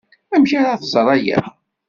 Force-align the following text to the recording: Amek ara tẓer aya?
Amek 0.35 0.51
ara 0.59 0.81
tẓer 0.81 1.07
aya? 1.15 1.39